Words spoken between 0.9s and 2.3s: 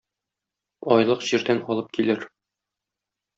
Айлык җирдән алып килер.